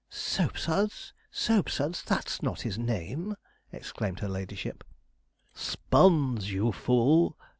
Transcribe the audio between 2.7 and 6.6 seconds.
name,' exclaimed her ladyship. 'Sponge,